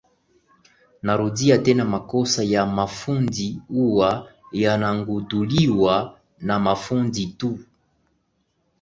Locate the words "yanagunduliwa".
4.51-6.19